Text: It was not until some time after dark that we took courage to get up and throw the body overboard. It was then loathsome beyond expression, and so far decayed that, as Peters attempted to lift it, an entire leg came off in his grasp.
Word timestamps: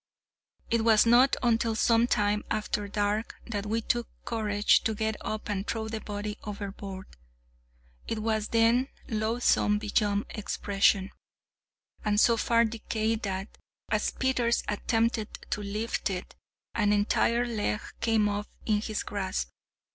It 0.71 0.83
was 0.83 1.05
not 1.05 1.35
until 1.43 1.75
some 1.75 2.07
time 2.07 2.43
after 2.49 2.87
dark 2.87 3.35
that 3.45 3.67
we 3.67 3.81
took 3.83 4.07
courage 4.25 4.81
to 4.85 4.95
get 4.95 5.15
up 5.21 5.47
and 5.47 5.67
throw 5.67 5.89
the 5.89 6.01
body 6.01 6.39
overboard. 6.43 7.05
It 8.07 8.17
was 8.17 8.47
then 8.47 8.87
loathsome 9.07 9.77
beyond 9.77 10.25
expression, 10.31 11.11
and 12.03 12.19
so 12.19 12.35
far 12.35 12.65
decayed 12.65 13.21
that, 13.21 13.59
as 13.91 14.09
Peters 14.09 14.63
attempted 14.67 15.31
to 15.51 15.61
lift 15.61 16.09
it, 16.09 16.33
an 16.73 16.93
entire 16.93 17.45
leg 17.45 17.81
came 17.99 18.27
off 18.27 18.47
in 18.65 18.81
his 18.81 19.03
grasp. 19.03 19.49